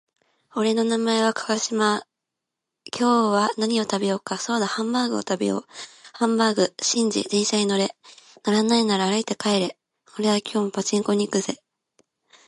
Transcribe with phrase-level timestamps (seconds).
[0.55, 2.01] 俺の名前は川島
[2.91, 2.99] 寛。
[3.01, 4.39] 今日は何を食べようか。
[4.39, 5.65] そうだハンバーグを食べよう。
[6.13, 6.73] ハンバーグ。
[6.81, 7.89] シンジ、電車に乗れ。
[8.43, 9.77] 乗らないなら歩いて帰れ。
[10.17, 11.61] 俺は今日もパチンコに行くぜ。